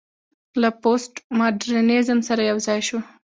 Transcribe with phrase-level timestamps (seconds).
[0.61, 2.99] له پوسټ ماډرنيزم سره يوځاى شو